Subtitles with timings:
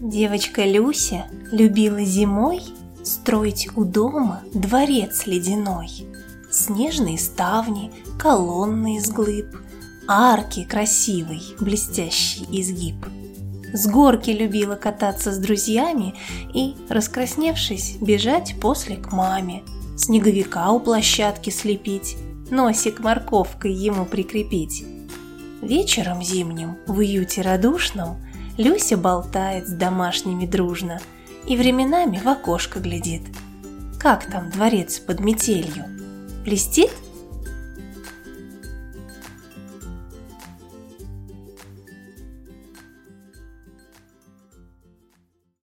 [0.00, 2.62] Девочка Люся любила зимой
[3.02, 5.88] Строить у дома дворец ледяной.
[6.50, 9.56] Снежные ставни, колонны из глыб,
[10.06, 13.06] Арки красивый, блестящий изгиб.
[13.72, 16.14] С горки любила кататься с друзьями
[16.54, 19.64] И, раскрасневшись, бежать после к маме.
[19.96, 22.16] Снеговика у площадки слепить,
[22.50, 24.84] Носик морковкой ему прикрепить.
[25.60, 28.18] Вечером зимним, в уюте радушном,
[28.58, 31.00] Люся болтает с домашними дружно
[31.46, 33.22] И временами в окошко глядит.
[34.00, 35.84] Как там дворец под метелью?
[36.44, 36.90] Блестит